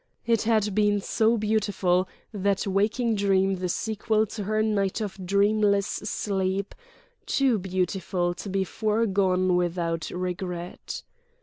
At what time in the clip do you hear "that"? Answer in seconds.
2.33-2.65